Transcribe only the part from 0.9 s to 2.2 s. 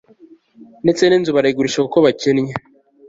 n'inzu barayigurisha kuko